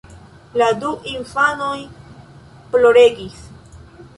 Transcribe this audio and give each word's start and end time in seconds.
La 0.61 0.69
du 0.83 0.93
infanoj 1.11 1.75
ploregis. 2.73 3.45